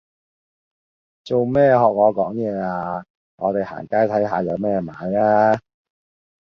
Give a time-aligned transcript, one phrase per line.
[1.23, 3.05] 做咩學我講嘢啊，
[3.35, 5.61] 我哋行街睇吓有咩買呀